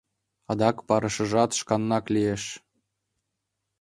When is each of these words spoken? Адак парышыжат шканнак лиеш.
Адак 0.51 0.77
парышыжат 0.87 1.51
шканнак 1.59 2.05
лиеш. 2.13 2.43